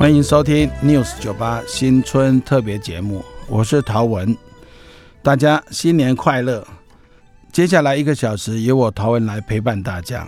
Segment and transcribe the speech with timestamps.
[0.00, 4.34] 欢迎收听 News 九八新春特别节目，我是陶文，
[5.22, 6.66] 大家新年快乐！
[7.52, 10.26] 接下来一个小时由我陶文来陪伴大家。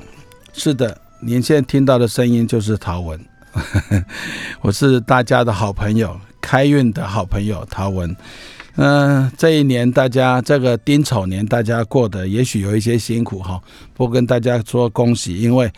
[0.52, 3.18] 是的，您现在听到的声音就是陶文，
[4.61, 8.14] 我是大家的好朋友，开运的好朋友陶文。
[8.76, 13.58] 嗯，这一年大家这个丁丑年，大家过得也许有一些辛苦哈，
[13.94, 15.72] 不跟大家说恭喜，因为。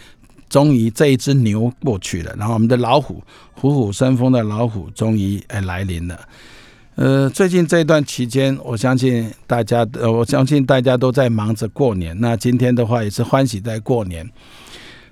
[0.54, 3.20] 终于这一只牛过去了，然后我们的老虎
[3.54, 6.16] 虎虎生风的老虎终于哎来临了。
[6.94, 12.16] 呃，最近这一段期间，我相信大家呃，我相信大家都在忙着过年。
[12.20, 14.30] 那今天的话也是欢喜在过年。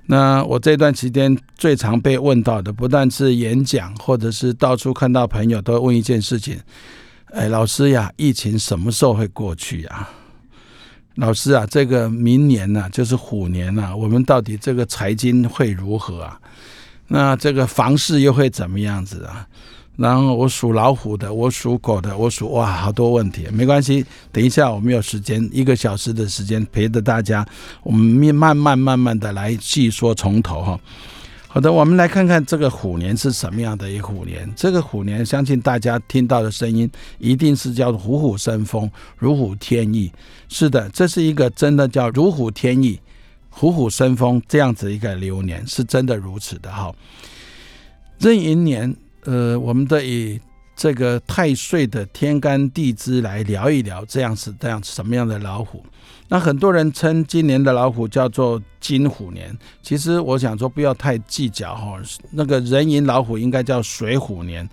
[0.07, 6.57] 那我这段期间最常被问到的，不但是演讲，或者是到处看到朋友都问一件事情：
[7.33, 10.09] 哎，老师呀，疫情什么时候会过去呀？
[11.17, 16.41] 老师啊，这个明年呢，就是虎年呐，我们到底这个财经会如何啊？
[17.09, 19.47] 那这个房市又会怎么样子啊？
[19.97, 27.47] 然后我属老虎的，我属狗的，我属哇，好多问题，没关系，等一下我们有时间，一个小时的时间陪着大家，
[27.83, 30.81] 我们慢慢慢慢的来细说从头哈。
[31.55, 34.51] 好的，我们来看看这个虎年是什么样的一个虎年。
[34.57, 40.11] 这个虎年，相信大家听到的声音一定是叫虎虎生风、如虎添翼。
[40.49, 42.99] 是的，这是一个真的叫如虎添翼、
[43.51, 46.91] 虎虎生风这样子一个流年，是真的如此的哈。
[48.19, 50.41] 壬寅年，呃，我们的以
[50.75, 55.85] 这个太岁的天干地支来聊一聊，这样是这样什么样的老虎。
[56.29, 62.01] 那很多人称今年的老虎叫做金虎年，其实我想说不要太计较哈。
[62.31, 64.67] 那个人寅老虎应该叫水虎年，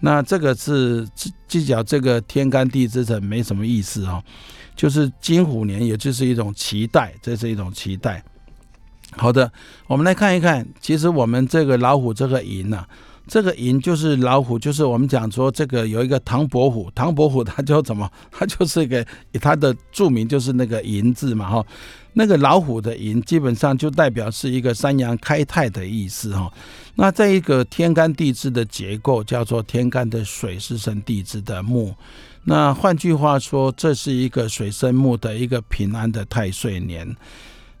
[0.00, 1.08] 那这个是
[1.48, 4.22] 计较这个天干地支的没什么意思哦。
[4.74, 8.22] 就是金虎年，也就是一种期待，这是一种期待。
[9.12, 9.50] 好的，
[9.86, 12.84] 我们来看一看，其实我们这个老虎这个寅呢。
[13.26, 19.04] 这个寅就是老虎，就是我们讲说这个有一个唐伯虎，唐伯虎 他就怎么，他就是一个
[19.40, 21.66] 他的著名就是那个寅字嘛哈，
[22.12, 26.52] 那个老虎的寅基本上就代表是一个三阳开泰的意思哈。
[26.94, 31.94] 那在一个天干地支的结构叫做天干的水是生地支的木，
[32.44, 37.14] 那换句话说，这是一个水生木的一个平安的太岁年。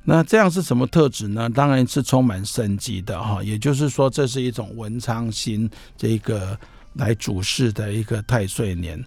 [0.08, 1.50] 那这样是什么特质呢？
[1.50, 6.56] 当然是充满生机的哈，也就是说，这是一种文昌星这个
[6.92, 9.04] 来主事的一个太岁年。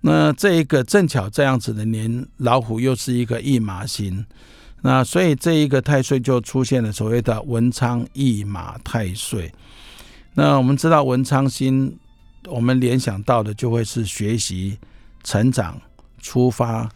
[0.00, 4.24] 那这一个正巧这样子的年，老虎又是一个驿马星，
[4.82, 9.52] 那所以这一个太岁就出现了所谓的文昌驿马太岁。
[10.34, 11.98] 那我们知道文昌星，
[12.46, 14.78] 我们联想到的就会是学习、
[15.24, 15.80] 成长、
[16.20, 16.88] 出发、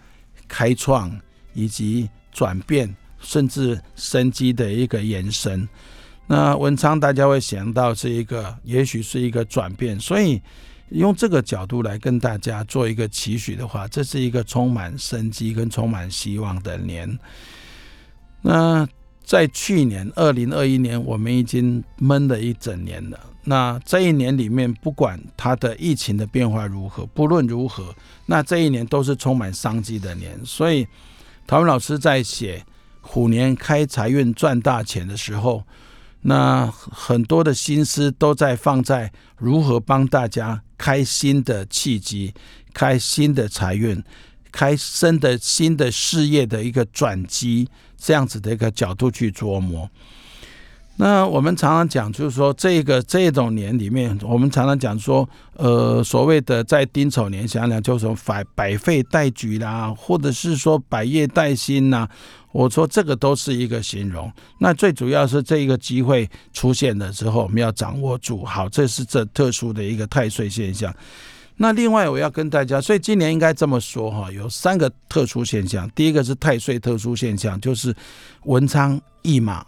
[0.47, 1.21] 开创
[1.53, 2.95] 以及转变。
[3.21, 5.69] 甚至生机的一个延伸，
[6.27, 10.41] 那文昌大家会想到是一个，也许是一个转变，所以
[10.91, 17.19] 用这个角度来跟大家做一个期许的话，这是一个充满生机跟充满希望的年。
[18.41, 18.87] 那
[19.25, 23.19] 在去年二零二一年，我们已经闷了一整年了。
[23.45, 27.95] 那这一年里面，不管它的疫情的变化如何，不论如何，
[28.27, 30.39] 那这一年都是充满商机的年。
[30.45, 30.87] 所以，
[31.47, 32.63] 陶文老师在写。
[33.11, 35.65] 虎年开财运赚大钱的时候，
[36.21, 42.35] 那很多的心思都在放在如何帮大家开新的契机、
[42.75, 44.05] 开新的财运、
[44.53, 49.89] 开新的新的事业的一个转机，这样子的一个角度去琢磨。
[51.01, 62.09] 那我们常常讲，就是说这个这种年里面，我们常常讲说，呃，所谓的在丁丑年，想想就是百百废待举啦，或者是说百业待兴呐。
[62.53, 64.33] 我说这个都是一个形容。
[64.59, 68.45] 那最主要是这一个机会出现的时候，我们要掌握住。
[68.45, 70.95] 好，这是这特殊的一个太岁现象。
[71.57, 75.91] 那另外我要跟大家，所以今年应该这么说哈，有三个特殊现象。
[75.95, 77.95] 第一个是太岁特殊现象，就是
[78.45, 79.65] 文昌驿马。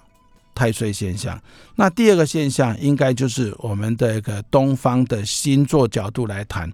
[0.52, 1.40] 太岁现象，
[1.76, 6.70] 那第二个现象应该就是我们的一个东方的星座角度来谈。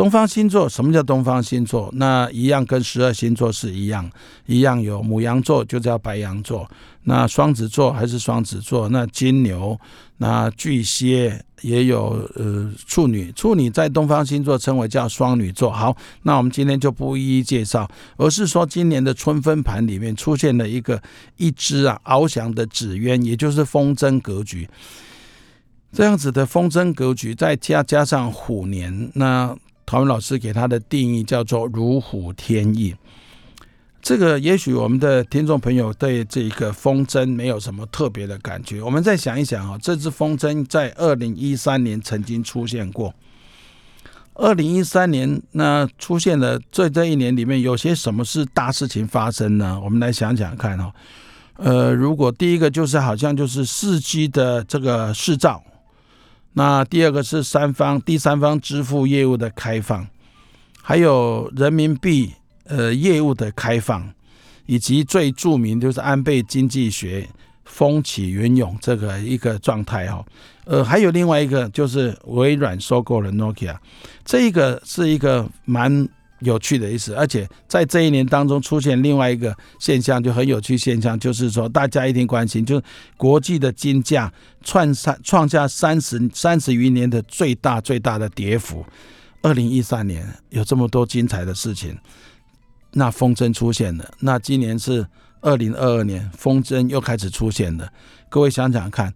[0.00, 1.90] 东方星座什么叫东方星座？
[1.92, 4.10] 那一样跟十二星座是一样，
[4.46, 6.66] 一样有母羊座就叫白羊座，
[7.04, 9.78] 那双子座还是双子座，那金牛。
[10.16, 15.70] 那巨蟹也有呃处女，处女在东方星座称为叫双女座。
[15.70, 17.86] 好，那我们今天就不一一介绍，
[18.16, 20.98] 而是说今年的春分盘里面出现了一个
[21.36, 24.66] 一只啊翱翔的纸鸢，也就是风筝格局。
[25.92, 29.54] 这样子的风筝格局，再加加上虎年，那
[29.90, 32.94] 陶文老师给他的定义叫做如虎添翼。
[34.00, 38.80] 这个也许我们的听众朋友对这个风筝没有什么特别的感觉。
[38.80, 43.12] 我们再想一想啊，这只风筝在二零一三年曾经出现过。
[44.34, 49.80] 二零一三年那出现了，这这一年里面有些什么是大事情发生呢？
[49.82, 50.94] 我们来想想看哈。
[51.56, 55.60] 呃，如果第一个就是好像就是四 G 的这个市照，
[56.52, 60.06] 那第二个是三方第三方支付业务的开放，
[60.82, 62.32] 还有人民币。
[62.72, 64.08] 呃，业务的开放，
[64.66, 67.28] 以及最著名就是安倍经济学
[67.64, 70.24] 风起云涌这个一个状态哦。
[70.66, 73.76] 呃，还有另外一个就是微软收购了 Nokia，
[74.24, 76.08] 这一个是一个蛮
[76.40, 77.14] 有趣的意思。
[77.14, 82.82] 而且在这一年当中出现另外一个现象，就很有趣现象，就是说大家一定关心，就是
[83.16, 84.32] 国际的金价
[84.62, 88.84] 创三创下三十三十余年的最大最大的跌幅。
[89.42, 91.96] 二零一三年有这么多精彩的事情。
[92.92, 95.06] 那风筝出现了，那今年是
[95.40, 97.88] 二零二二年，风筝又开始出现了。
[98.28, 99.14] 各位想想看，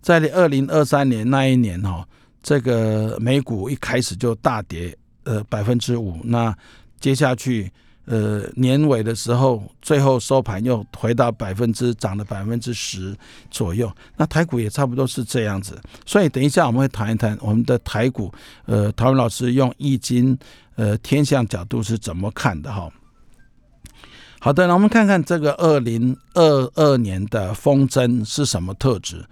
[0.00, 2.04] 在二零二三年那一年哈，
[2.42, 6.18] 这个美股一开始就大跌，呃百分之五。
[6.24, 6.54] 那
[7.00, 7.70] 接下去，
[8.04, 13.16] 呃年尾的时候，最后收盘又回到百分之涨了百分之十
[13.50, 13.90] 左右。
[14.16, 15.80] 那台股也差不多是这样子。
[16.06, 18.32] 所以等一下我们会谈一谈我们的台股，
[18.66, 20.38] 呃，陶文老师用易经，
[20.76, 22.90] 呃天象角度是怎么看的哈。
[24.40, 29.24] 好的，那我们看看这个二零二二年的风筝是什么特质？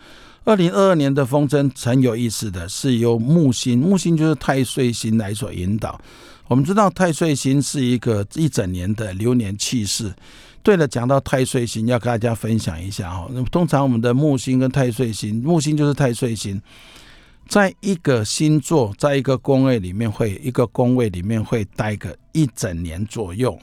[0.51, 5.97] 二零二二年的风筝很有意思的是由木星，木星就是太岁星来所引导。
[6.49, 10.13] 我们知道太岁星是一个一整年的流年气势。
[10.61, 13.29] 对了，讲到太岁星，要跟大家分享一下哈。
[13.31, 16.61] 那通常我们的木星跟太岁星，木星就是太岁星，
[17.47, 23.57] 在一个星座，在一个宫位里面会一个宫位里面会待个一整年左右。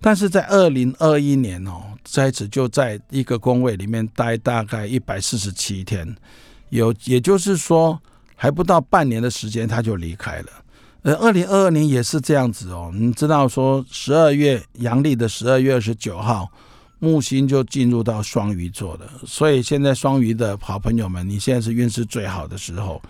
[0.00, 6.16] 但是在二零二一年哦，在此就在一个工位里面待大概一百四十七天，
[6.70, 8.00] 有也就是说
[8.34, 10.46] 还不到半年的时间他就离开了。
[11.02, 16.50] 呃，二零二二年也是这样子哦，你知道说十二月阳历的十二月二十九号，
[16.98, 23.00] 木星就进入到双鱼座了，所以现在双鱼的好朋友们，你现在是运势最好的时候。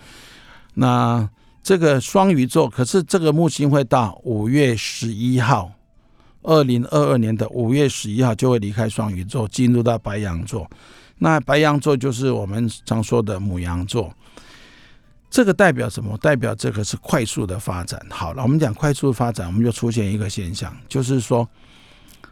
[0.73, 1.29] 那
[1.63, 5.71] 这个双鱼座，可是这个木星会到五月十一号。
[6.43, 10.69] 二零二二年的五月十一号就会离开双鱼座，进入到白羊座。
[11.19, 14.11] 那白羊座就是我们常说的母羊座。
[15.29, 16.17] 这个代表什么？
[16.17, 18.05] 代表这个是快速的发展。
[18.09, 21.47] 好了，我们讲快速发展，我们就出现一个现象，就是说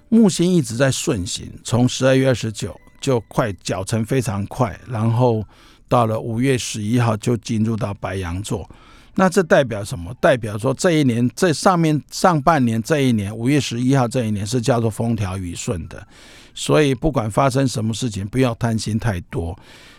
[0.10, 5.46] 木星一直在顺行，从十二月二十九就快脚程非常快，然后
[5.88, 8.70] 到了五月十一号就进入到白羊座。
[9.16, 10.14] 那这代表什么？
[10.22, 16.08] 代表说这一年这上面上半年这一年五月十一号这一年是叫做风调雨顺的，
[16.54, 19.58] 所以不管发生什么事情，不要贪心太多。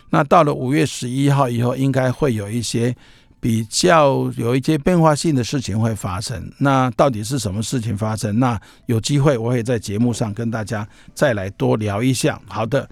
[0.09, 2.95] 那到了五月十一号以后，应该会有一些
[3.39, 6.51] 比较有一些变化性的事情会发生。
[6.57, 8.39] 那到底是什么事情发生？
[8.39, 12.41] 那有机会我会在节目上跟大家再来多聊一下。
[12.47, 12.89] 好的。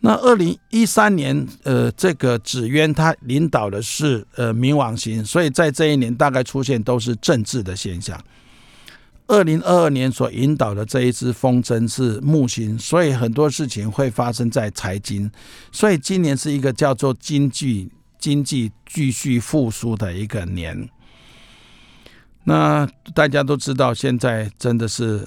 [0.00, 8.22] 那二零一三年，呃，这个紫渊他领导的是呃冥王星，所以在这一年大概出现都是政治的现象。
[9.26, 15.28] 二零二二年所引导的这一支风筝是木星，所以很多事情会发生在财经，
[15.72, 20.88] 所以今年是一个叫做经济经济继续复苏的一个年。
[22.44, 25.26] 那大家都知道，现在真的是。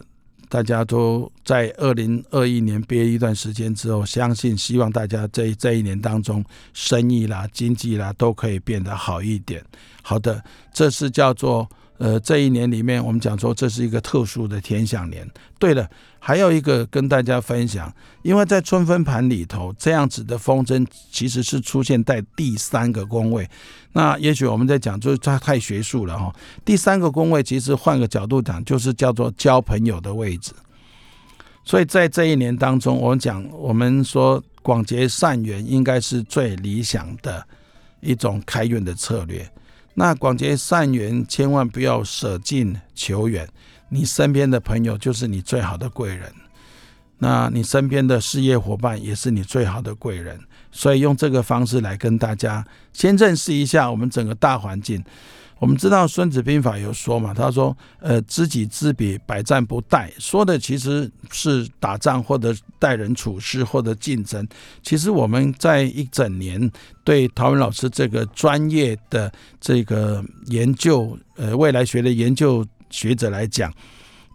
[0.49, 9.63] 大家都在二零二一年憋一段时间之后，相信希望大家在这一年当中，生意啦、经济啦都可以变得好一点。
[10.01, 11.69] 好的，这是叫做。
[11.99, 15.29] 呃，这一年里面，我们讲说这是一个特殊的天象年。
[15.59, 15.85] 对了，
[16.17, 23.45] 还有一个跟大家分享，因为在春分盘里头，这样子的风筝其实是出现在第三个宫位。
[23.91, 26.33] 那也许我们在讲，就是它太学术了哈。
[26.63, 30.53] 第三个宫位其实换个角度讲，就是叫做交朋友的位置。
[31.65, 37.45] 所以在这一年当中，我们讲，我们说广结善缘，应该是最理想的
[37.99, 39.45] 一种开运的策略。
[39.99, 43.45] 那广结善缘，千万不要舍近求远。
[43.89, 46.31] 你身边的朋友就是你最好的贵人，
[47.17, 50.39] 那你身边的事业伙伴也是你最好的贵人。
[50.71, 55.03] 所以用这个方式来跟大家先认识一下我们整个大环境。
[55.59, 64.47] 我们知道《孙子兵法》有说嘛，他说：“呃，知己知彼，百战不殆。”说的其实是打仗或者待人处事或者竞争。
[64.81, 66.71] 其实我们在一整年
[67.03, 73.69] 对陶文老师这个专业的这个研究，呃，未来学的研究学者来讲，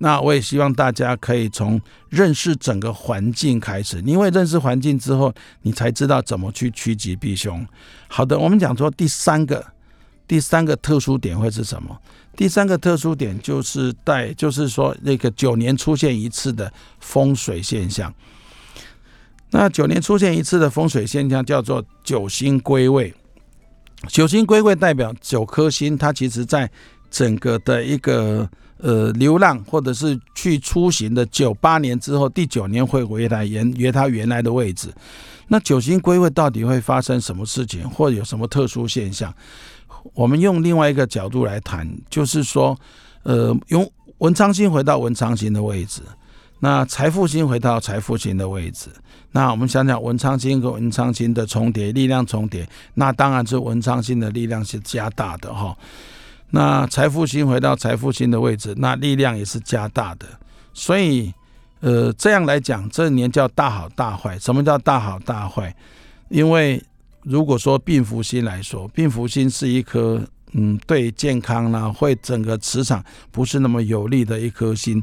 [0.00, 7.66] 那我也希望大家可以从认识整个环境开始，因为认识环境之后，你才知道怎么去趋吉避凶。
[8.08, 9.64] 好的，我们讲说第三个，
[10.26, 11.96] 第三个特殊点会是什么？
[12.36, 18.12] 第三个特殊点就是带，就是说那个九年出现一次的风水现象。
[19.50, 23.14] 那九年出现一次的风水现象叫做九星归位。
[24.08, 26.68] 九星归位代表九颗星，它其实在
[27.08, 34.92] 整个的一个呃流浪或者是去出行的九八年之后，第九年会回来原约它原来的位置。
[35.46, 39.32] 那九星归位到底会发生什么事情，或有什么特殊现象？
[40.12, 42.78] 我们用另外一个角度来谈，就是说，
[43.22, 46.02] 呃，用文昌星回到文昌星的位置，
[46.60, 48.90] 那财富星回到财富星的位置。
[49.32, 55.76] 那我们想想文昌星跟文昌星的重叠，力量重叠，那当然是文昌星的力量是加大的哈。
[56.50, 60.26] 那财富星回到财富星的位置，那力量也是加大的。
[60.72, 61.32] 所以，
[61.80, 64.38] 呃，这样来讲，这年叫大好大坏。
[64.38, 65.74] 什么叫大好大坏？
[66.28, 66.80] 因为
[67.24, 75.02] 如果说病符星来说，病符星是一颗嗯，对健康呢，会整个磁场不是那么有利的一颗星。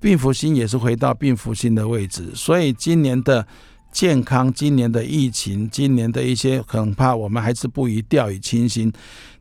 [0.00, 3.46] 病符星也是回到病符星的位置，所以今年的
[3.92, 8.92] 健康、今年的疫情、今年的一些恐怕我们还是不宜掉以轻心。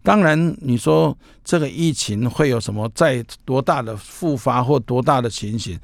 [0.03, 5.79] 当然，你说这个疫情会有什么再多大的复发或多大的情形？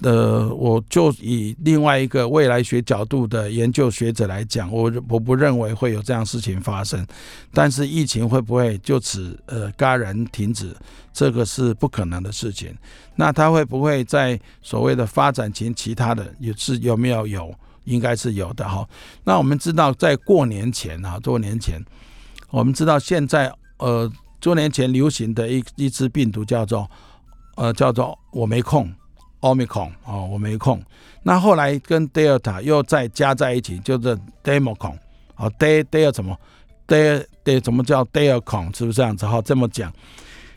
[0.00, 7.06] 呃，我就以另外一个未来学角度的研究学者来讲，我我不认为会有这样事情发生。
[7.52, 10.74] 但是疫情会不会就此呃戛然停止？
[11.12, 12.74] 这个是不可能的事情。
[13.14, 17.54] 那它会不会在所谓的发展前其他的也是有没有有？
[17.84, 18.88] 应该是有的哈。
[19.24, 21.84] 那我们知道，在过年前啊，多年前，
[22.50, 24.08] 我们知道现在呃，
[24.38, 26.88] 多年前流行的一一支病毒叫做
[27.56, 28.88] 呃叫做我没空。
[29.42, 30.82] Omicron 哦，我没空。
[31.22, 34.96] 那后来跟 Delta 又再加在一起，就是 Democron
[35.36, 36.34] 哦，De De 什么
[36.86, 38.74] De De 怎么叫 Delcon？
[38.76, 39.26] 是不是这样子？
[39.26, 39.92] 哈，这么讲，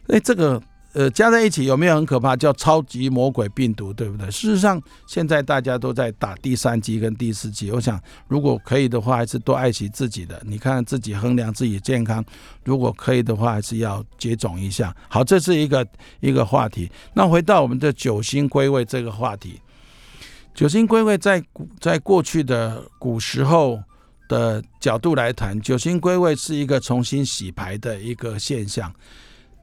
[0.08, 0.62] 哎，这个。
[0.96, 2.38] 呃，加在一起有没有很可怕？
[2.38, 4.32] 叫超级魔鬼病毒，对不对？
[4.32, 7.70] 事实上，现在大家都在打第三剂跟第四剂。
[7.70, 10.42] 我想，如果可以的话，还是多爱惜自己的。
[10.46, 12.24] 你看自己衡量自己健康，
[12.64, 14.96] 如果可以的话，还是要接种一下。
[15.10, 15.86] 好，这是一个
[16.22, 16.90] 一个话题。
[17.14, 19.60] 那回到我们的九星归位这个话题，
[20.54, 21.44] 九星归位在
[21.82, 23.78] 在过去的古时候
[24.30, 28.90] 的角度来谈，九星归位是一个重新洗牌的一个现象。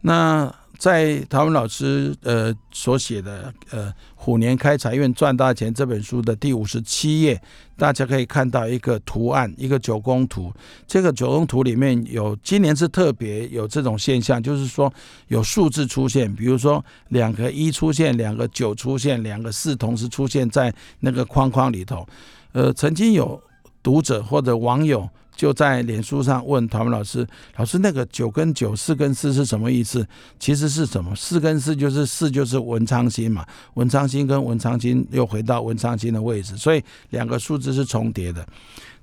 [0.02, 7.40] 那在陶文老师呃所写的呃《虎年开财运赚大钱》这本书的第五十七页，
[7.76, 10.52] 大家可以看到一个图案，一个九宫图。
[10.88, 14.92] 这个九宫图里面有今年是特别有这种现象，就是说
[15.28, 22.04] 有数字出现，比如说两个一出现，两个九出现，两个四同时出现在那个框框里头。
[22.50, 23.40] 呃，曾经有
[23.85, 25.09] 读者或者网友。
[25.35, 30.07] 就在脸书上问陶文老师：“老师，那个九跟九，四跟四是什么意思？
[30.39, 31.17] 其实是什么？
[31.17, 33.45] 四跟四就是四，就是文昌星嘛。
[33.75, 38.47] 文昌星跟文昌星又回到文昌星的位置，所以两个数字是重叠的。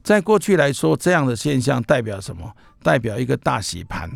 [0.04, 2.50] 在过去来说，这样的现象代表什么？
[2.84, 4.10] 代表一个大洗盘。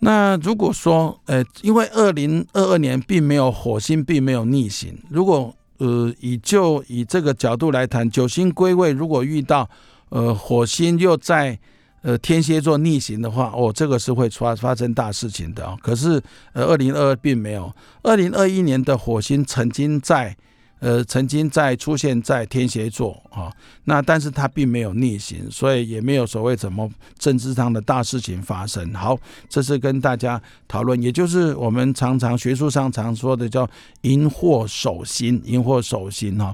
[0.00, 9.68] 那如果说，呃，因为二零二二年并没有火星并没有逆行，如果呃以就以这个角度来谈，九星归位，如果遇到。
[10.12, 11.58] 呃，火星又在
[12.02, 15.78] 呃天蝎座逆行的话，哦，这个是会发发生大事情的哦。
[15.82, 20.36] 可是呃，二零二二并没有，二零二一年的火星曾经在。
[20.82, 23.48] 呃，曾经在出现在天蝎座啊，
[23.84, 28.92] 那但是它并没有逆行，所以也没有所谓什么政治上的大事情发生。
[28.92, 29.16] 好，
[29.48, 33.68] 这是跟大家讨论，也就是我们常常学术上常说的叫
[34.02, 36.52] “荧惑守心”，荧惑守心哈。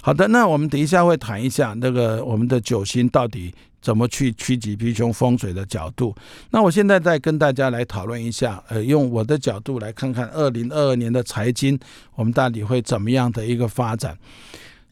[0.00, 3.52] 好的，那我们等一下会谈一下那个我们的九星到底。
[3.86, 6.12] 怎么去趋吉避凶风水的角度？
[6.50, 11.78] 那我现在再跟大家来讨论一下，呃，用我的角度来看看二零二二年的财经，
[12.16, 14.18] 我们到底会怎么样的一个发展？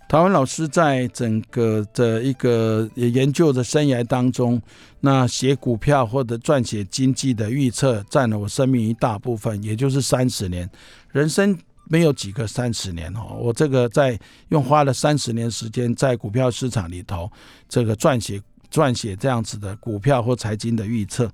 [0.09, 4.63] 陶文老师在整个的一个研究的生涯当中，
[5.01, 10.71] 那写股票或者撰写经济的预测，占了我生命一大部分，也就是三十年。
[11.11, 11.59] 人生
[11.89, 14.17] 没有几个三十年哦，我这个在
[14.51, 17.29] 用花了三十年时间在股票市场里头，
[17.69, 18.41] 这个撰写。
[18.75, 21.31] 撰写这样子的股票或财经的预测，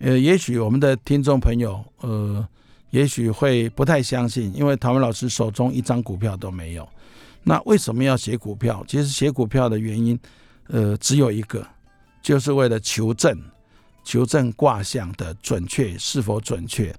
[0.00, 2.46] 呃，也许我们的听众朋友，呃，
[2.90, 6.86] 也许会不太相信，因为唐文老师手中一张股票都没有。
[7.42, 8.84] 那为什么要写股票？
[8.86, 10.18] 其实写股票的原因，
[10.66, 11.66] 呃，只有一个，
[12.20, 13.34] 就是为了求证，
[14.04, 16.94] 求证卦象的准确是否准确。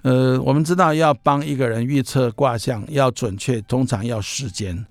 [0.00, 4.86] 呃，我们知道要帮一个人预测卦象要准确，通常要时间。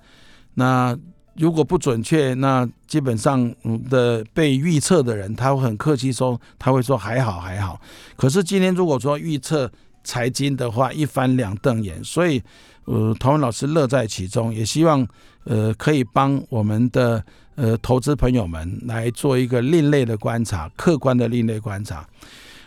[0.54, 0.96] 那
[1.36, 3.54] 如果不准确，那基本上
[3.90, 7.80] 的被预测的人他会很客气说，他会说还好还好。
[8.16, 9.72] 可是今天如果说预测
[10.04, 12.42] 财经的话，一翻两瞪眼，所以
[12.86, 15.08] 呃，陶文老师乐在其中，也希望
[15.46, 17.24] 呃可以帮我们的
[17.56, 22.06] 呃投资朋友们来做一个另类的观察，客观的另类观察。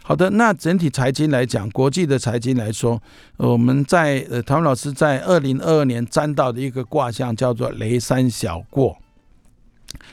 [0.09, 3.03] 好的，那整体财经来讲，国际的财经来说，
[3.39, 8.97] 我们在呃，唐老师在二零二二年占到的一个卦象叫做雷山小过。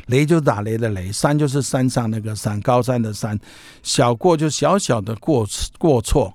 [0.07, 3.39] 雷就打雷的雷，山就是山上那个山，高山的山，
[3.83, 5.47] 小过就小小的过
[5.77, 6.33] 过错。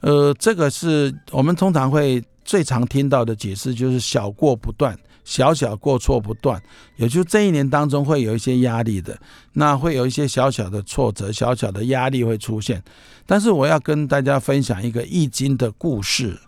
[0.00, 4.98] 呃，这个是我们通常会最常听到的解释，就是小过不断。
[5.24, 6.62] 小小过错不断，
[6.96, 9.18] 也就这一年当中会有一些压力的，
[9.54, 12.82] 那会有一些小小的挫折、小小的压力会出现。
[13.26, 16.38] 但是我要跟大家分享一个易经的故事。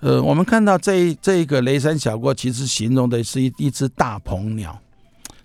[0.00, 4.78] 呃，我们看到这这一个雷山小过，其实形容的是一一只大鹏鸟。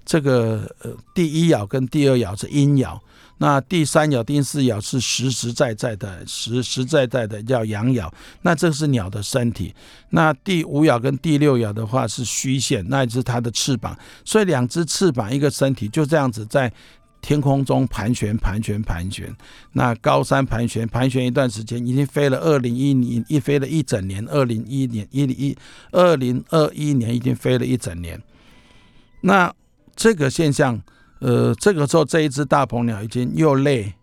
[0.06, 3.00] 这个呃，第一爻跟第二爻是阴爻。
[3.42, 9.74] 那第三爻、第四爻是实实在在的、实实在在的叫阳爻，那这是鸟的身体。
[10.10, 13.98] 那第五爻跟第六爻的话是虚线，那是它的翅膀。
[14.26, 16.70] 所以两只翅膀一个身体就这样子在
[17.22, 19.34] 天空中盘旋、盘旋、盘旋。
[19.72, 24.28] 那高山盘旋、盘旋一段时间，已经飞了二零一年，一飞了一整年。
[24.28, 25.58] 二零一年一一
[25.92, 28.22] 二零二一年已经飞了一整年。
[29.22, 29.54] 那
[29.96, 30.82] 这个现象。
[31.20, 33.94] 呃，这个时候这一只大鹏鸟已经又累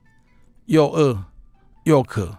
[0.66, 1.18] 又饿
[1.84, 2.36] 又渴，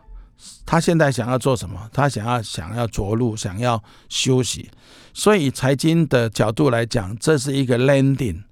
[0.67, 1.89] 它现在想要做什么？
[1.91, 4.69] 它想要想要着陆，想要休息。
[5.15, 8.43] 所以财经的角度来讲，这是一个 landing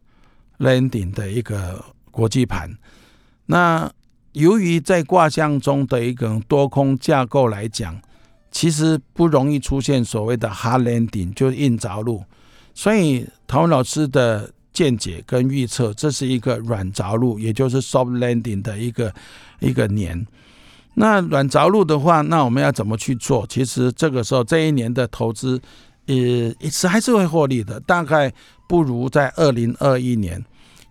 [0.58, 2.75] landing 的一个国际盘。
[3.46, 3.91] 那
[4.32, 8.01] 由于在卦象中的一个多空架构来讲，
[8.50, 12.24] 其实不容易出现所谓的 hard landing，就是硬着陆。
[12.74, 14.50] 所以陶文老师的。
[14.75, 19.11] 见解跟预测，这是一个软着陆，也就是 soft landing 的一个
[19.59, 20.27] 一个年。
[20.94, 23.48] 那软着陆的话，那我们要怎么去做？
[23.48, 25.59] 其实这个时候这一年的投资，
[26.07, 28.31] 呃，是还是会获利的，大概
[28.68, 30.44] 不如在二零二一年。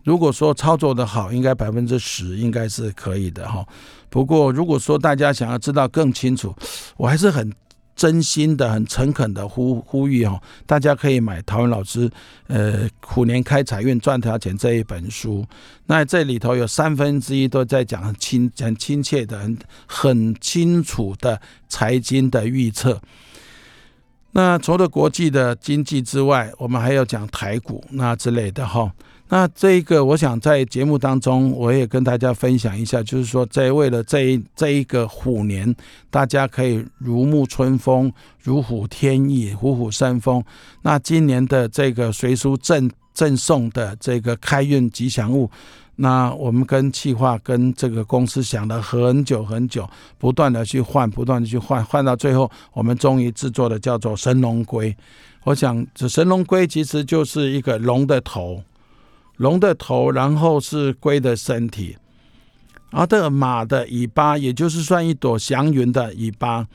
[0.03, 3.65] 如果说操作的好，应该百分之十应该是可以的哈。
[4.09, 6.55] 不过如果说大家想要知道更清楚，
[6.97, 7.53] 我还是很。
[7.97, 12.11] 真心的、很诚恳的呼呼吁哦，大家可以买陶文老师
[12.49, 15.45] 呃《虎年开财运赚大钱》这一本书。
[15.87, 23.01] 那这里头有三分之一都在讲很亲、很亲切的、很很清楚的财经的预测。
[24.33, 28.93] 那除了国际的经济之外，我们还要讲台股那之类的哈。
[29.27, 35.75] 那这个，我想在节目当中，我也跟大家分享一下，就是说，在为了这一这一个虎年，
[36.11, 40.45] 大家可以如沐春风、如虎添翼、虎虎生风。
[40.83, 45.51] 那今年的这个随书赠赠送的这个开运吉祥物，
[45.97, 54.95] 那我们跟企划跟这个公司想了很久很久，不断的去换，不断的去换，换到最后，我们终于制作的叫做神龙龟。
[55.45, 58.63] 我想，这神龙龟其实就是一个龙的头。
[59.37, 61.97] 龙的头，然后是龟的身体，
[62.91, 66.67] 啊，这个马的尾巴，也就是算一朵祥云的尾巴。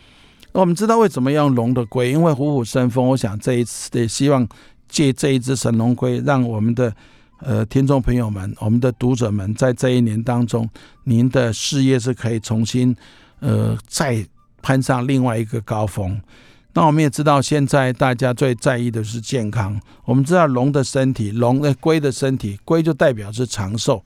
[0.51, 3.07] 我们知道为什么要用龙的龟，因为虎虎生风。
[3.07, 4.47] 我想这一次也希望
[4.87, 6.93] 借这一只神龙龟，让我们的
[7.39, 10.67] 呃听众朋友们、我们的读者们，在这一年当中，
[11.03, 12.95] 您的事业是可以重新
[13.39, 14.25] 呃再
[14.61, 16.19] 攀上另外一个高峰。
[16.79, 19.77] 那我们也知道，现在大家最在意的是健康。
[20.05, 24.01] 我们知道龙的身体，龙的龟的身体，龟就代表是长寿。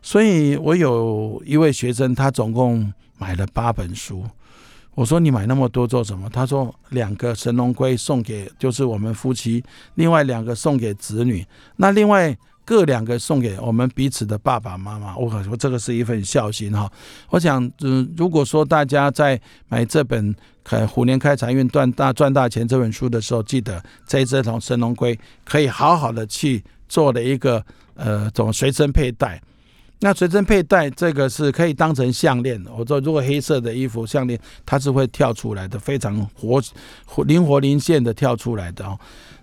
[0.00, 4.24] 所以我有一位学生，他总共买了八本书。
[4.94, 6.30] 我说你买那么多做什么？
[6.30, 9.62] 他说两个神龙龟送给就是我们夫妻，
[9.96, 11.46] 另外两个送给子女。
[11.76, 12.34] 那另外。
[12.68, 16.86] 各两个送给我们彼此的爸爸妈妈，我可说这个是一份孝心哈。
[17.30, 20.34] 我想，嗯，如果说大家在买这本
[20.86, 29.40] 《虎年开财运赚大赚大钱》这本书的时候，记得这只同神龙龟可以好好的去做了一个呃，怎么随身佩戴。
[30.00, 32.62] 那随身佩戴这个是可以当成项链。
[32.76, 36.62] 我说，如果黑色的衣服项链，它是会跳出来的，非常活
[37.06, 38.98] 活灵活灵现的跳出来的哦。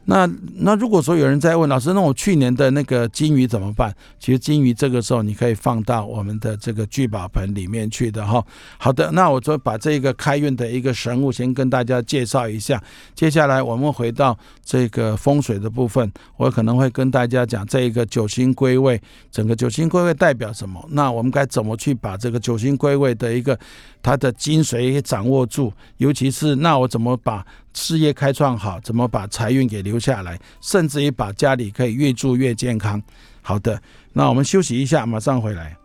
[0.05, 3.93] 那那如果说有人在问老师，那我去年的那个金鱼怎么办？
[4.19, 8.45] 其实金鱼这个时候你可以放到我们的这个聚宝盆里面去的哈。
[8.77, 12.81] 好的，那我就把这个开运的一个神物先跟大家介绍一下。
[13.13, 20.83] 接下来我们回到这个风水的部分，我可能会跟大家讲这一个九星归位，整个九星归位代表什么？
[20.91, 23.57] 那我们该怎么去把这个九星归位的一个
[24.05, 25.73] 他的精髓掌握住？
[25.97, 33.01] 尤其是那我怎么把事业开创好，怎么把财运给留下来，甚至于把家里可以越住越健康。
[33.41, 33.81] 好的，
[34.13, 35.75] 那我们休息一下，马上回来。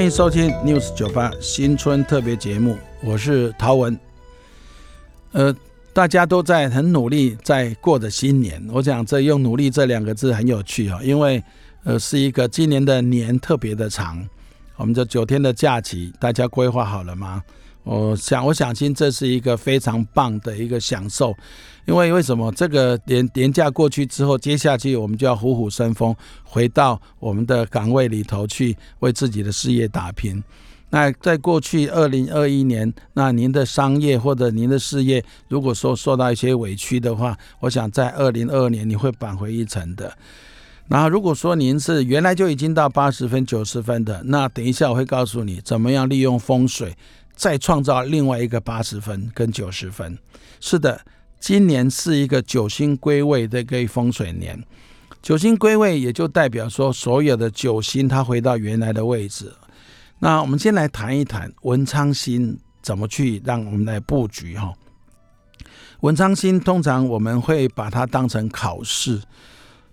[0.00, 4.00] 欢迎收听 News 九八新春特别节目，我是陶文。
[5.32, 5.54] 呃，
[5.92, 11.44] 大家都在很努力在过着新年，我想这用“努力”这两个字很有趣啊，因为
[11.84, 14.26] 呃是一个今年的年特别的长，
[14.76, 17.42] 我们这九天的假期，大家规划好了吗？
[17.82, 21.36] 我想，我想信这是一个非常棒的一个享受，
[21.86, 26.14] 因为为什么这个年年假过去之后，接下去我们就要虎虎生风，
[26.44, 30.42] 回到我们的岗位里头去为自己的事业打拼。
[30.90, 40.12] 那在过去二零二一年，那您的商业或者您的事业，如果说受到一些委屈的话，我想在二零二二年你会扳回一城的。
[40.88, 46.96] 然后如果说您是原来就已经到八十分、九十分的，那等一下我会告诉你怎么样利用风水。
[47.36, 50.18] 再创造另外一个八十分跟九十分，
[50.60, 51.00] 是的，
[51.40, 54.62] 今年是一个九星归位的一个风水年。
[55.22, 59.52] 九星归位也就代表说，所有的九星它回到原来的位置。
[60.18, 64.72] 那我们先来谈一谈文昌星怎么去让我们来布局哈。
[66.00, 69.20] 文昌星通常我们会把它当成考试，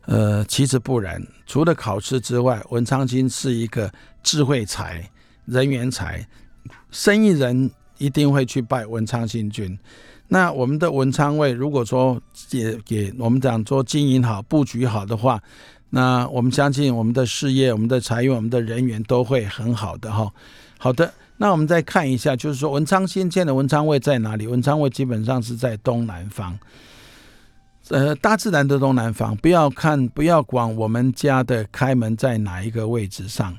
[0.05, 1.21] 呃，其实不然。
[1.45, 5.09] 除了考试之外，文昌星是一个智慧财、
[5.45, 6.27] 人缘财。
[6.91, 9.77] 生意人一定会去拜文昌星君。
[10.29, 15.41] 那我们的文昌位，如果说也给我们讲说经营好、布局好的话，
[15.89, 20.29] 那我们相信我们的事业、我们的财运、我们的人员都会很好的哈。
[20.77, 24.47] 好的，那我们再看一下，就是说文昌先建的文昌位在哪里？
[24.47, 26.59] 文昌位基本上是在东南方，
[27.87, 29.33] 呃，大自然的东南方。
[29.37, 33.57] 不要看，不要管我们家的开门在哪一个位置上。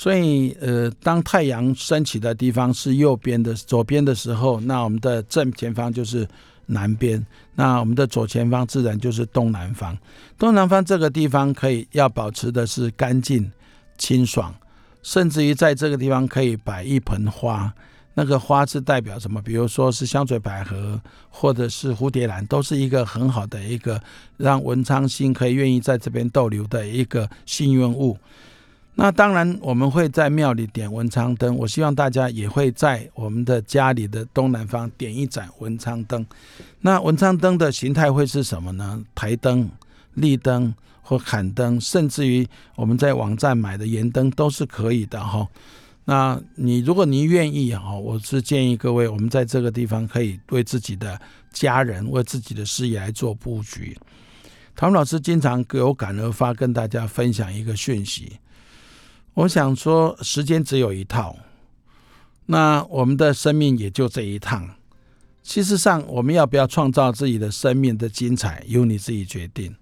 [0.00, 6.26] 所以，呃，当太阳升起的地方是右边的左边的时候，那我们的正前方就是
[6.64, 7.22] 南边，
[7.54, 9.94] 那我们的左前方自然就是东南方。
[10.38, 13.52] 东南方这个地方可以要保持的是干净、
[13.98, 14.54] 清爽，
[15.02, 17.70] 甚至于在这个地方可以摆一盆花，
[18.14, 19.42] 那个花是代表什么？
[19.42, 24.00] 比如说是香水百合，或者是蝴蝶兰，都是一个很好的一个
[24.38, 28.16] 让文昌星可以愿意在这边逗留的一个幸运物。
[28.96, 31.56] 那当然，我们会在庙里点文昌灯。
[31.56, 36.26] 我希望大家也会在我们的家里的东南方点一盏文昌灯。
[36.80, 39.02] 那文昌灯的形态会是什么呢？
[39.14, 39.70] 台灯、
[40.14, 45.48] 立灯或砍灯，甚至于我们在网站买的盐灯都是可以的哈。
[46.04, 51.18] 那你如果您愿意哈，我是建议各位，我们在这个地方可以为自己的
[51.52, 53.96] 家人、为自己的事业来做布局。
[54.74, 58.32] 唐老师经常有感而发，跟大家分享一个讯息。
[59.34, 61.36] 我想说，时间只有一套，
[62.46, 64.68] 那我们的生命也就这一趟。
[65.42, 69.74] 其实上，我们要不要创造自己的生命的精彩，由你自己决定。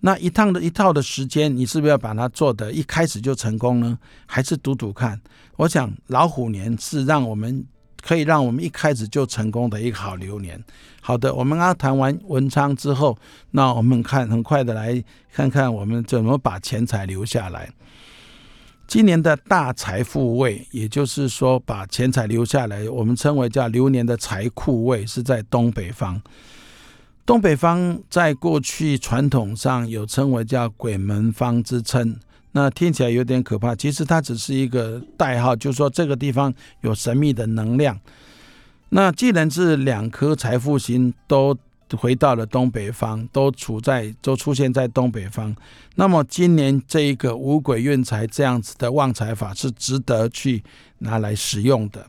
[0.00, 3.98] 那一趟的一套的时间，你是不是要把它做的一开始就成功呢？
[4.26, 5.20] 还是赌赌看？
[5.56, 7.64] 我想老虎年是让我们
[8.02, 10.62] 可以让我们一开始就成功的一个好流年。
[11.00, 13.16] 好的，我们刚谈完文昌之后，
[13.50, 15.02] 那我们看很快的来
[15.32, 17.70] 看看我们怎么把钱财留下来。
[18.86, 26.20] 今年的大财富位，也就是说把钱财留下来，我们称为叫流年的财库位，是在东北方。
[27.26, 32.16] 东北方在过去传统上有称为叫鬼门方之称，
[32.52, 37.98] 那听起来有点可怕，其实它只是一个代号，就是说这个地方有神秘的能量。
[38.90, 41.56] 那既然是两颗财富星都。
[41.96, 45.54] 回到了东北方，都处在都出现在东北方。
[45.96, 50.62] 那么今年这一个五鬼运财这样子的旺财法是值得去
[50.98, 52.06] 拿来使用的。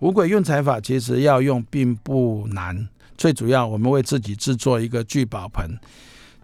[0.00, 5.78] 五鬼运财法其实要用并不难，最主要我们为自己制作一个聚宝盆。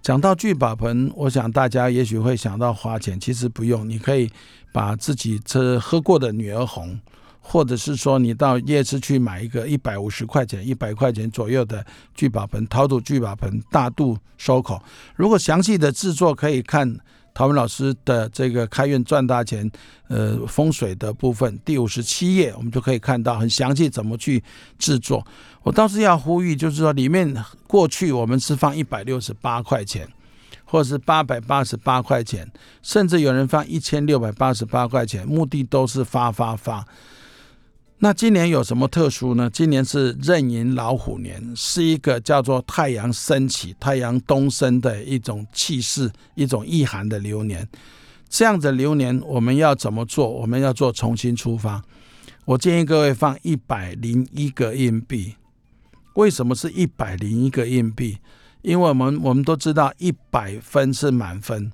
[0.01, 4.31] 讲到聚宝盆，我想大家也许会想到花钱，其实不用，你可以
[4.73, 6.99] 把自己这喝过的女儿红，
[7.41, 14.81] 或者是说你到夜市去买一个一百五十块钱、一百块钱左右的聚宝盆、陶土聚宝盆，大度收口。
[15.17, 16.99] 如果详细的制作可以看
[17.35, 19.69] 陶文老师的这个开运赚大钱，
[20.09, 24.43] 呃，风水的部分第五十七页，我们就可以看到很详细怎么去
[24.79, 25.27] 制作。
[25.63, 27.35] 我倒是要呼吁，就是说里面
[27.67, 30.09] 过去我们是放一百六十八块钱。
[30.73, 32.49] 或者是八百八十八块钱，
[32.81, 36.87] 甚至有人放一千六百八十八块钱，目的都是发发发。
[38.03, 39.51] 那今年有什么特殊呢？
[39.53, 47.69] 今年是壬寅老虎年，是一个叫做太阳升起、太阳东升的一种气势、一种意涵的流年。
[48.31, 50.27] 这样的流年，我们要怎么做？
[50.27, 51.83] 我们要做重新出发。
[52.47, 55.35] 我建议各位放一百零一个硬币。
[56.15, 58.17] 为什么是一百零一个硬币？
[58.63, 61.71] 因为我们我们都知道一百分是满分，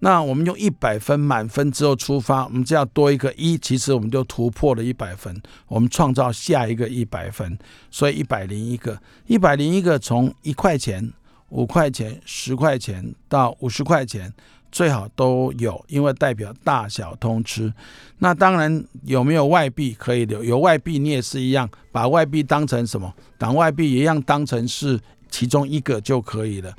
[0.00, 7.58] 那我们用一百分满分之后出发，我们只要多一个一，其实我们就突破了一百分，我们创造下一个一百分，
[7.90, 11.12] 所以一百零一个，一百零一个从一块钱、
[11.48, 14.32] 五块钱、十块钱到五十块钱，
[14.70, 17.72] 最好都有，因为代表大小通吃。
[18.18, 20.44] 那当然有没有外币可以留？
[20.44, 23.12] 有外币你也是一样，把外币当成什么？
[23.38, 25.00] 当外币一样当成是。
[25.28, 26.72] 其中一个就可以了。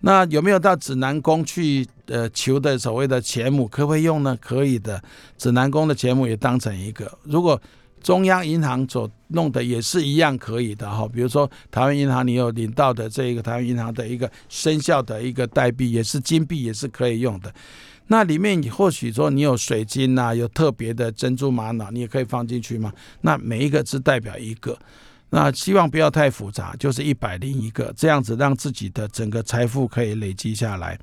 [0.00, 4.38] 那有没有到指南宫去呃求的所谓的钱母，可不可以用呢？
[4.40, 5.02] 可以的，
[5.36, 7.18] 指南宫的钱母也当成一个。
[7.24, 7.60] 如果
[8.00, 11.08] 中央银行所弄的也是一样可以的哈。
[11.12, 17.52] 比如说台湾银行，你有领到的这一个台湾银行的一个生效的一个代币，也是金币，也是可以用的。
[18.06, 22.92] 那里面你或许说你有水晶呐，有特别的珍珠玛瑙，你也可以放进去吗？
[23.22, 24.78] 那每一个只代表一个。
[25.30, 30.98] 那希望不要太复杂，就是一百零一个这样子，让自己的整个财富可以累积下来。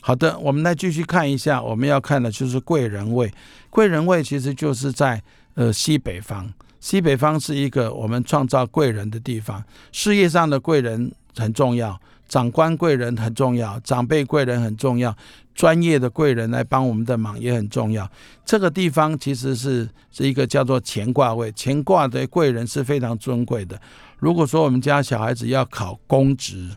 [0.00, 3.32] 好的，我们来继续看一下，我们要看的就是贵人位。
[3.70, 5.20] 贵人位其实就是在
[5.54, 6.48] 呃西北方，
[6.78, 12.00] 西北方是一个我们创造贵人的地方，事业上的贵人很重要。
[12.28, 15.16] 长官贵人很重要，长辈贵人很重要，
[15.54, 18.08] 专业的贵人来帮我们的忙也很重要。
[18.44, 23.80] 这个地方其实是是一个叫做乾卦位，乾卦的贵人是非常尊贵的。
[24.18, 26.68] 如果说我们家小孩子要考公职，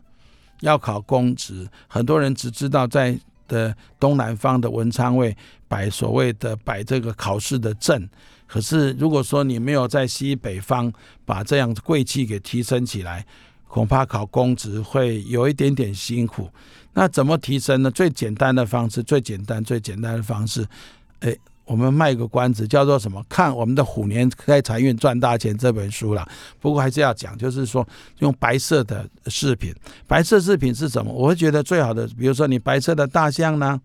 [0.62, 5.35] 要考公职，很多人只知道在的东南方的文昌位
[5.67, 8.07] 摆所谓的摆这个考试的阵，
[8.45, 10.93] 可是如果说你没有在西北方
[11.25, 13.25] 把这样贵气给提升起来。
[13.69, 16.49] 恐怕考公职会有一点点辛苦，
[16.93, 17.91] 那怎么提升呢？
[17.91, 20.65] 最简单的方式，最简单、最简单的方式，
[21.19, 21.34] 哎，
[21.65, 23.23] 我们卖个关子，叫做什么？
[23.29, 26.27] 看我们的虎年开财运赚大钱这本书了。
[26.60, 29.71] 不过还是要讲，就是说用白色的饰品，
[30.08, 31.13] 白色饰品是什么？
[31.13, 33.79] 我会觉得最好的，比如说你白色的大象呢。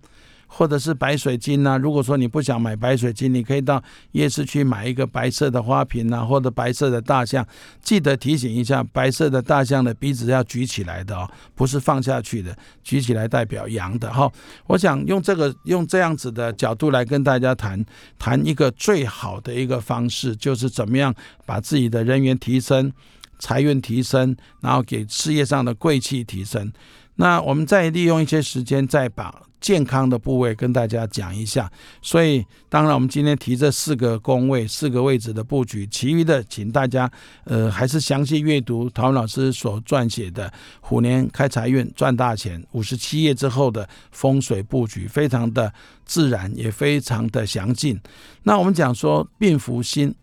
[0.47, 7.47] 或者是白水晶呐，如果说你不想买白水晶，你可以到夜市去买一个白色的花瓶呐，或者白色的大象。
[7.83, 14.31] 记得提醒一下，白色的大象的鼻子要举起来的哦，不是放下去的，举起来代表阳的哈。
[14.67, 17.85] 我想用这个用这样子的角度来跟大家谈
[18.19, 22.93] 谈一个最好的一个方式，就是怎么样把自己的人员提升、
[23.39, 26.73] 财运提升，然后给事业上的贵气提升。
[27.17, 29.43] 那我们再利用一些时间，再把。
[29.65, 31.73] 健康的部位跟大家讲一下，
[32.03, 37.11] 所以当然我们今天提这四个宫位、四个位置的布局，其余的请大家
[37.45, 40.47] 呃还是详细阅读陶文老师所撰写的
[40.83, 45.73] 《虎年开财运赚大钱》五十七页之后的风水布局，非常的
[46.05, 47.99] 自然，也非常的详尽。
[48.43, 50.15] 那我们讲说病福星，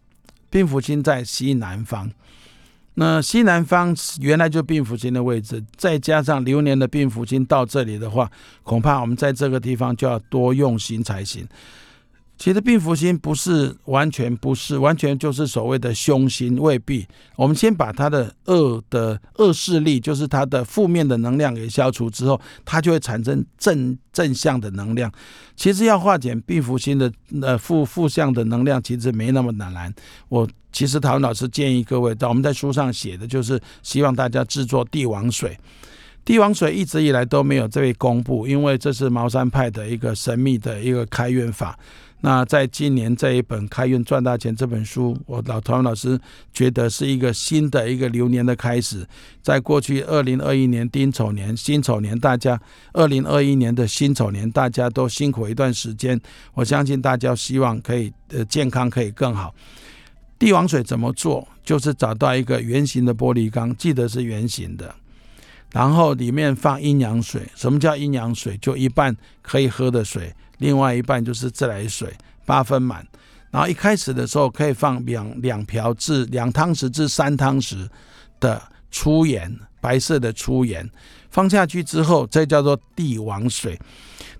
[0.51, 2.11] 病福星在西南方。
[2.95, 8.29] 那西南方原来就病符星的位置，再加上流年的病符星到这里的话，
[8.63, 11.47] 恐怕我们在这个地方就要多用心才行。
[12.37, 17.07] 其实病符星不是完全不是完全就是所谓的凶星，未必。
[17.35, 25.11] 我们先把它的恶的恶势力，就是它的负面的能量给消除之后，它就会产生正正向的能量。
[25.55, 27.11] 其实要化解病符星的
[27.43, 29.93] 呃负负向的能量，其实没那么难。
[30.27, 35.57] 我其实陶老师建议各位，在我们在书上写的就是希望大家制作帝王水。
[36.23, 41.77] 帝王水一直以来都没有这位公布，因为这是茅山派的一个神秘的一个开运法。
[42.23, 46.19] 那在今年这一本《开运赚大钱》这本书，我老团老师
[46.53, 49.03] 觉得是一个新的一个流年的开始。
[49.41, 52.61] 在过去二零二一年丁丑年、辛丑年，大家
[52.93, 56.21] 二零二一年的辛丑年，大家都辛苦一段时间。
[56.53, 59.51] 我相信大家希望可以呃健康可以更好。
[60.41, 61.47] 帝王水怎么做？
[61.63, 64.91] 就是找到一个圆形的玻璃缸，记得是圆形的，
[65.71, 67.43] 然后里面放阴阳水。
[67.55, 68.57] 什么叫阴阳水？
[68.57, 70.33] 就一半可以喝的水。
[70.57, 72.11] 另外一半就是自来水，
[72.43, 73.05] 八分满。
[73.51, 77.87] 然后一开始的时候可以放两两瓢至两汤匙至三汤匙
[78.39, 80.89] 的粗盐，白色的粗盐，
[81.29, 83.79] 放下去之后，这叫做帝王水。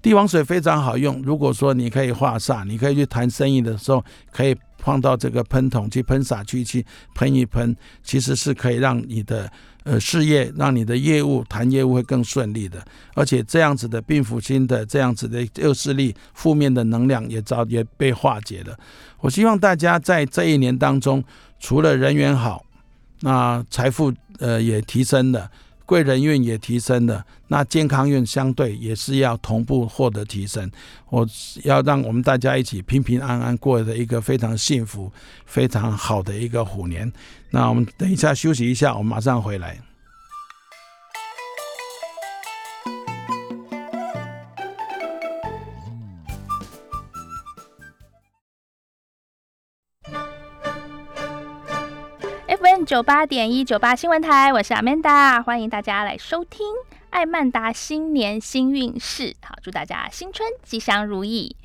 [0.01, 9.49] 帝王水非常好用，如果说你可以化煞，你可以去谈生意的时候，可以放到这个喷筒去喷洒去去喷一喷，其实是可以让你的
[9.83, 12.83] 呃事业，让你的业务谈业务会更顺利的。
[13.13, 18.77] 而且这样子的病符星的这样子的恶势力、负面的能量也早也被化解了。
[19.19, 21.23] 我希望大家在这一年当中，
[21.59, 22.65] 除了人缘好，
[23.21, 25.49] 那财富呃也提升了。
[25.91, 30.71] 贵人运也提升了，那健康运相对也是要同步获得提升。
[31.09, 31.27] 我
[31.65, 35.11] 要让我们大家一起平平安安过的一个非常幸福、
[35.45, 37.11] 非常好的一个虎年。
[37.49, 39.77] 那我们等一下休息一下，我马上回来。
[52.85, 56.65] 九八点一九八新闻台，我是阿曼达，欢迎大家来收听
[57.11, 59.35] 艾曼达新年新运势。
[59.43, 61.55] 好，祝大家新春吉祥如意。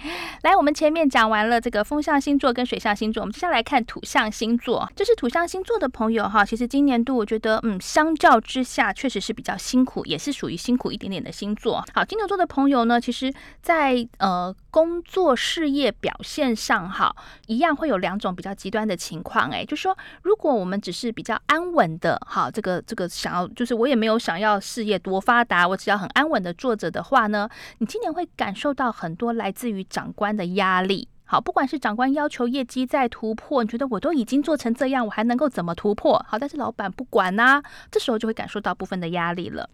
[0.42, 4.90] 来，我们前面讲完了这个风象星座跟水象星座，我们接下来看土象星座。
[4.94, 11.82] 就是土象星座的朋友哈，其实今年度我觉得，嗯，相较之下确实是比较辛苦，也是属于辛苦一点点的星座。
[11.94, 14.54] 好，金牛座的朋友呢，其实，在呃。
[14.76, 31.08] 工作事业表现上，哈，一样会有两种比较极端的情况，诶，就说如果我们只是比较安稳的，哈，这个这个想要，就是我也没有想要事业多发达，我只要很安稳的坐着的话呢，你今年会感受到很多来自于长官的压力。
[31.28, 36.24] 好，不管是长官要求业绩再突破，你觉得我都已经做成这样，我还能够怎么突破？
[36.28, 37.60] 好，但是老板不管呐，
[37.90, 39.68] 这时候就会感受到部分的压力了。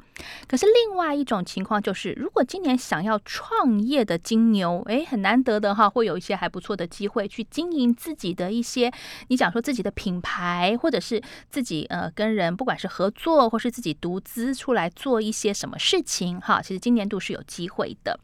[0.49, 8.91] 可是另外一种情况就是，如果今年想要创业的金牛，诶，很难得的哈，会有一些还不错的机会去经营自己的一些，
[9.29, 18.19] 你讲说自己的品牌，或者是自己呃跟人不管是合作或是自己独资出来做一些什么事情哈，其实今年度是有机会的。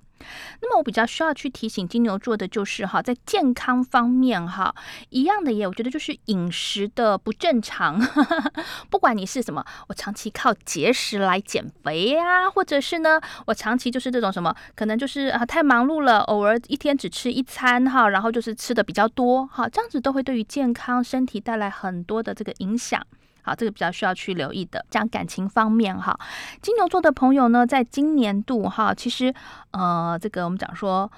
[0.60, 4.74] 那么我比较需要去提醒金牛座的就是哈，在健康方面哈，
[5.10, 8.00] 一样的耶，我觉得就是饮食的不正常，
[8.90, 23.04] 不管你是什么，我长期靠节食来减肥呀，或者是呢，我长期就是这种什么，可能就是啊太忙碌了，偶尔一天只吃一餐哈，然后就是吃的比较多哈，这样子都会对于健康身体带来很多的这个影响。
[23.48, 24.84] 好，这个比较需要去留意的。
[24.90, 26.18] 讲感情方面，哈，
[26.60, 29.34] 金牛座的朋友呢，在今年度哈，其实
[29.70, 31.10] 呃，这个我们讲说。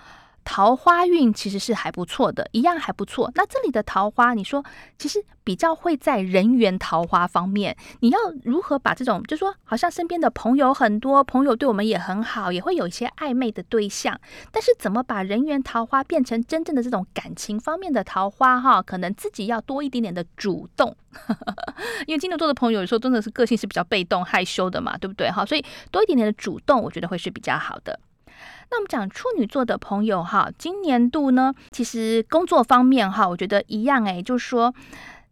[0.44, 3.30] 桃花运其实是还不错的，一样还不错。
[3.34, 4.64] 那这里的桃花，你说
[4.98, 14.18] 其实比较会在人缘桃花方面，你要如何把这种，就说好像身边的朋友很多，朋友对我们也很好，也会有一些暧昧的对象，
[14.50, 18.82] 但是怎么把人缘桃花变成真正的这种感情方面的桃花哈？
[18.82, 20.96] 可能自己要多一点点的主动，
[22.06, 25.30] 因为金牛座的朋友有时候真的是个性是比较被动害羞的嘛，对不对？
[25.30, 28.00] 哈，所以多一点点的主动，我觉得会是比较好的。
[28.70, 34.72] 那我们讲处女座的朋友哈，今年度呢，其实工作方面哈，我觉得一样哎，就是说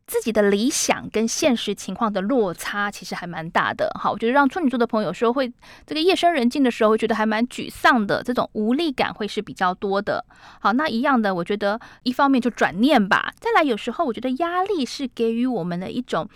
[0.07, 4.11] 自己的理想跟现实情况的落差其实还蛮大的哈。
[4.11, 5.53] 我觉得让处女座的朋友说会
[5.87, 10.25] 这个夜深人静的时候，会觉得还蛮沮丧的，这种无力感会是比较多的。
[10.61, 13.33] 好，那一样的，我觉得一方面就转念吧。
[13.38, 16.29] 再来，有时候我觉得压力是给予我们的一种。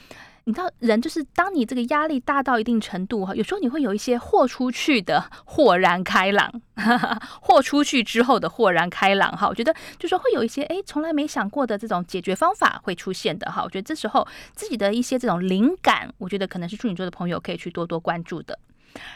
[0.45, 6.61] 你知道，人就是当你这个压力大到一定程度哈，有时候你会有一些豁出去的豁然开朗，
[7.41, 9.49] 豁出去之后的豁然开朗哈。
[9.49, 13.63] 我觉得就说会有一些哎，从来没想过的这种解决方法会出现的哈。
[13.63, 18.59] 我觉得这时候自己的一些这种灵感，我觉得可能是处女座的朋友可以去多多关注的。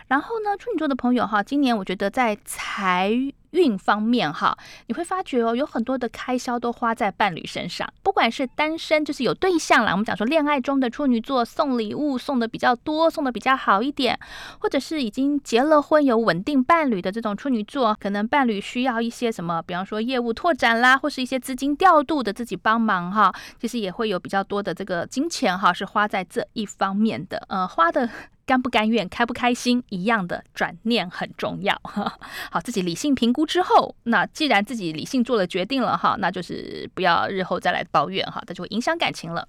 [0.09, 3.11] 然后呢，处女座的朋友哈，今年我觉得在财
[3.51, 7.91] 运方面哈，你会发觉哦，有很多的开销都花在伴侣身上。
[8.03, 14.15] 不管是单身，就是有对象啦，我们讲说恋爱中的处女座送礼物送的比较多，送的比较好一点；
[14.59, 28.09] 或者是已经结了婚有稳定伴侣的这种处女座，可能伴侣需要一些什么，比方说业务拓展啦，或是一些资金调度的自己帮忙哈，其实也会有比较多的这个金钱哈，是花在这一方面的，呃，花的。
[28.47, 31.79] 甘不甘愿，开不开心，一样的转念很重要。
[31.83, 39.47] 好，自己理性评估之后，那既然自己理性做了决定了哈，那就是不要日后再来抱怨哈，那就会影响感情了。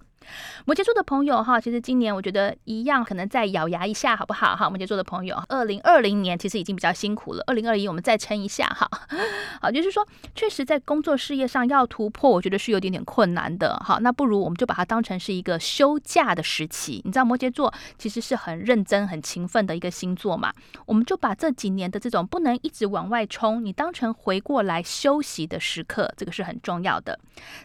[0.65, 4.55] 摩羯座的朋友哈，其实今年我觉得一样，可能再咬牙一下，好不好？
[4.55, 8.89] 哈，摩羯座的朋友，二零二零年其实已经比较辛苦了，二零二一我们再撑一下哈。
[9.61, 13.79] 好，就是说，确实在工作事业上要突破，我觉得是有点点困难的。
[13.83, 17.01] 好，那不如我们就把它当成是一个休假的时期。
[17.05, 20.53] 你知道摩羯座其实是很认真、很勤奋的一个星座嘛，
[20.85, 27.19] 我们就把这几年的这种不能一直往外冲，你当成回过来休息的时刻，这个是很重要的。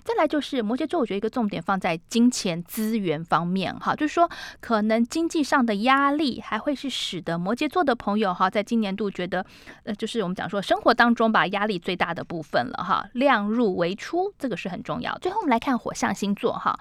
[0.04, 4.28] 再来就是摩羯座，我觉得一个重点放在金钱资源方面，哈，就是说
[4.60, 9.46] 可能经济上的压力还会是使得摩羯座的朋友哈，在今年度觉得，
[9.84, 15.16] 呃，就是我们讲说生活当中吧，压力最大的部分了哈，量入为出，这个是很重要。
[15.18, 16.76] 最后我们来看火象星座哈，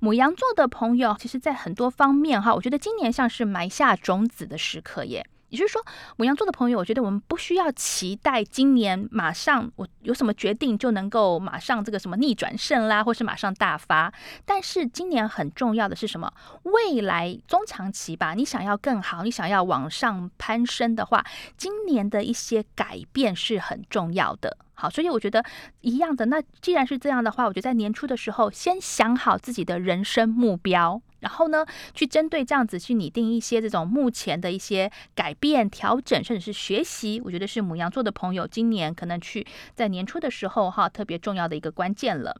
[0.00, 5.24] 母羊座的朋友，其实在很多方面哈，我觉得今年像是埋下种子的时刻耶。
[5.54, 5.80] 也就是说，
[6.16, 14.12] 母羊座的朋友，我觉得我们不需要期待今年马上我有什么决定就能够马上这个什么逆转胜啦，或是马上大发。
[14.44, 16.32] 但是今年很重要的是什么？
[16.64, 21.24] 未来中长期吧，你想要更好，你想要往上攀升的话，
[21.56, 24.58] 今年的一些改变是很重要的。
[24.74, 25.44] 好，所以我觉得
[25.80, 26.26] 一样的。
[26.26, 31.00] 那既然是这样的话，我觉得在年初的时候，先想好自己的人生目标。
[31.20, 31.64] 然后呢，
[31.94, 42.36] 去针对这样子去拟定一些这种目前的一些改变、调整，甚至是学习，我觉得是母羊座的朋友今年可能去在年初的时候哈，特别重要的一个关键了。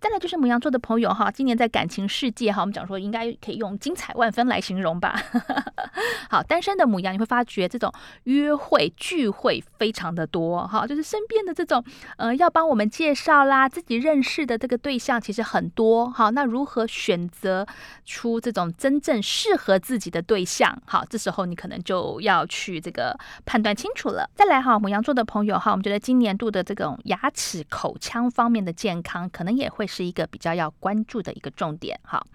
[0.00, 5.18] 再来就是母羊座的朋友哈，今年在感情世界哈，我们讲说应该可以用精彩万分来形容吧。
[6.30, 7.92] 好，单身的母羊你会发觉这种
[8.24, 11.82] 约会聚会非常的多哈，就是身边的这种
[12.16, 17.66] 呃要帮我们介绍啦，自己认识的这个对象其实很多好，那如何选择
[18.04, 20.80] 出这种真正适合自己的对象？
[20.86, 24.28] 好，这时候你可能就要去这个判断清楚了。
[24.34, 31.98] 再来哈，母羊座的朋友哈，我们觉得今年度的这种牙齿口腔方面的健康可能也会是一个比较要关注的一个重点。
[32.02, 32.26] 好，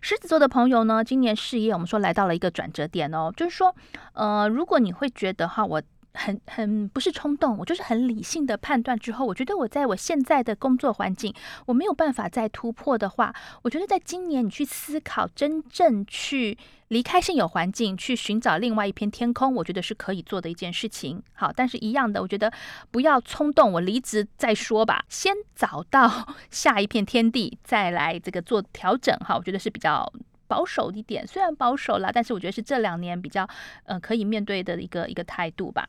[0.00, 3.74] 狮子座的朋友呢，今年事业我们说来到了一个转折点哦，就是说，
[4.12, 5.82] 呃，如果你会觉得哈，我。
[6.18, 11.32] 很很不是冲动，我就是很理性的判断之后，我觉得我在我现在的工作环境，
[11.66, 16.58] 我没有办法再突破的话，我觉得在今年你去思考，真正去
[16.88, 21.22] 离开现有环境，去寻找另外一片天空，我觉得是可以做的一件事情。
[21.32, 22.52] 好，但是一样的，我觉得
[22.90, 29.16] 不要冲动，我离职再说吧，先找到 下一片天地，再来这个做调整。
[29.18, 30.12] 哈，我觉得是比较。
[30.48, 33.46] 保守一点，虽然保守了，但是我觉得是这两年比较
[33.84, 35.86] 呃可以面对的一个一个态度吧。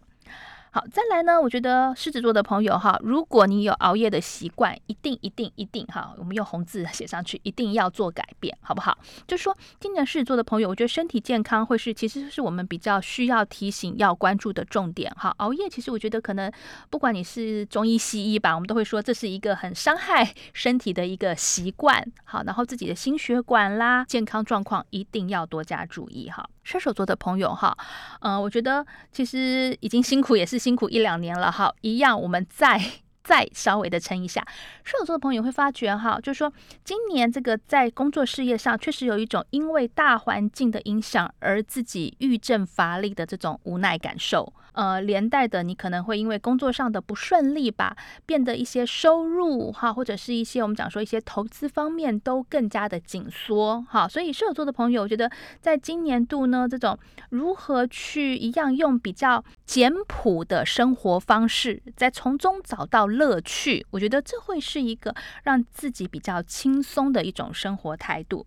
[0.72, 1.41] 好，再来呢？
[1.41, 8.95] 我觉得狮子座的朋友哈，如果你有熬夜的习惯，一定一定一定哈，我们用红字写上去，一定要做改变，好不好？
[9.28, 15.34] 就说，今年狮子座的朋友，我觉得身体健康会是其实是我们比较需要提醒、要关注的重点哈。
[15.38, 16.51] 熬夜其实我觉得可能
[16.91, 22.05] 不管你是中医西医吧，我们都会说这是一个很伤害身体的一个习惯。
[22.24, 26.47] 好，然后自己的心血管啦、健康状况一定要多加注意哈。
[26.70, 27.76] 射手座的朋友哈，
[28.22, 32.80] 嗯，我觉得其实已经辛苦也是辛苦一两年了哈，一样我们再
[33.24, 34.45] 再稍微的撑一下。
[34.84, 36.53] 射手座的朋友会发觉哈，就是说
[36.84, 44.53] 今年这个在工作事业上确实有一种因为大环境的影响而自己郁症乏力的这种无奈感受。
[44.74, 47.95] 呃，连带的，你可能会因为工作上的不顺利吧，
[48.26, 54.07] 变得一些收入哈，或者是一些我们讲说一些投资方面都更加的紧缩哈。
[54.07, 56.97] 所以射手座的朋友，我觉得在今年度呢，这种
[57.30, 65.13] 如何去一样用比较简朴的生活方式，在从中找到乐趣，我觉得这会是一个
[65.43, 68.45] 让自己比较轻松的一种生活态度。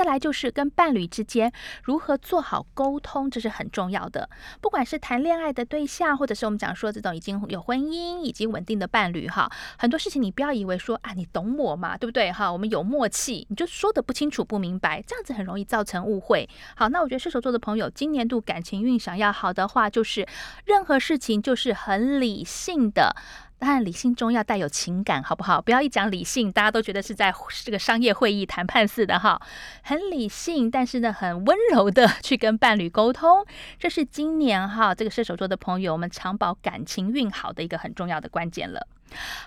[0.00, 4.30] 再来就是跟伴侣之间如何做好沟通，这是很重要的。
[4.62, 12.32] 不管是谈恋爱的对象，或者是我们讲说这种已经有婚姻、已经稳定的伴侣，哈，很多事情你不要以为说啊，你懂我嘛，对不对？
[12.32, 16.48] 哈，我们有默契，你就说的不清楚、不明白，这样子很容易造成误会。
[16.74, 20.26] 好，那我觉得射手座的朋友，今年度感情运想要好的话，就是
[20.64, 23.14] 任何事情就是很理性的。
[23.60, 25.60] 当然，理性中要带有情感，好不好？
[25.60, 27.30] 不要一讲理性，大家都觉得是在
[27.62, 29.38] 这个商业会议谈判似的哈。
[29.82, 33.44] 很理性，但是呢，很温柔的去跟伴侣沟通，
[33.78, 38.86] 这是今年哈这个射手座的朋友我们长保感情运好的一个很重要的关键了。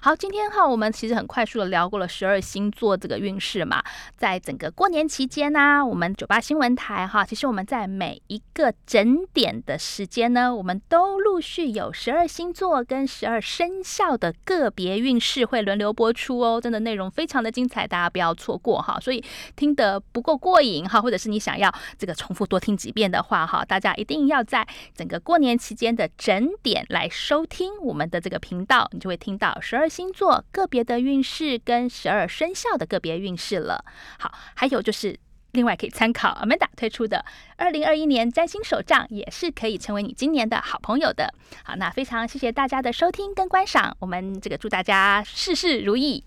[0.02, 3.82] 好，今天哈，我们其实很快速的聊过了十二星座这个运势嘛，
[4.18, 19.00] 在整个过年期间呢，我们九八新闻台哈，其实我们在每一个整点的时间呢，我们都陆续有十二星座跟十二生肖的个别运势会轮流播出哦，真的内容非常的精彩，大家不要错过哈。
[19.00, 19.24] 所以
[19.56, 29.53] 听得不够过瘾哈，或者是你想要这个重复多听几遍的话哈，大家一定要在整个过年期间的整点来收听我们的这个频道，你就会听到。
[29.62, 33.84] 十二星座个别的运势跟十二生肖的个别运势了。
[34.20, 35.18] 好，还有就是
[35.52, 37.24] 另外可以参考 Amanda 推出的
[37.58, 41.34] 二零二一年占星手账，也是可以成为你今年的好朋友的。
[41.64, 46.24] 好，那非常谢谢大家的收听跟观赏，我们这个祝大家事事如意。